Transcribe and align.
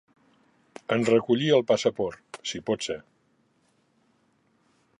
En 0.95 1.03
recollir 1.09 1.51
el 1.57 1.65
passaport, 1.71 2.41
si 2.53 2.63
pot 2.71 2.87
ser. 2.89 2.99